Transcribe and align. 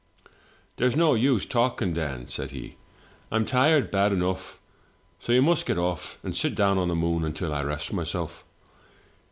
*" 0.39 0.75
There's 0.77 0.95
no 0.95 1.13
use 1.13 1.45
talking, 1.45 1.93
Dan,' 1.93 2.25
said 2.25 2.49
he; 2.49 2.75
'I'm 3.31 3.45
tired 3.45 3.91
bad 3.91 4.11
enough, 4.11 4.57
so 5.19 5.31
you 5.31 5.43
must 5.43 5.67
get 5.67 5.77
off, 5.77 6.17
and 6.23 6.35
sit 6.35 6.55
down 6.55 6.79
on 6.79 6.87
the 6.87 6.95
moon 6.95 7.23
until 7.23 7.53
I 7.53 7.61
rest 7.61 7.93
myself.' 7.93 8.43